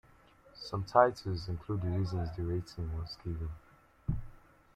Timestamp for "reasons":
1.89-2.35